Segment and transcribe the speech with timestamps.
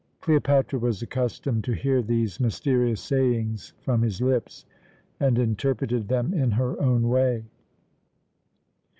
[0.19, 4.65] Cleopatra was accustomed to hear these mysterious sayings from his lips,
[5.19, 7.45] and interpreted them in her own way.